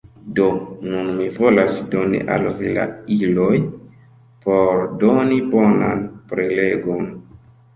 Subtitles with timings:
[0.37, 0.45] Do
[0.93, 2.85] nun mi volas doni al vi la
[3.17, 3.53] iloj
[4.47, 7.07] por doni bonan prelegon.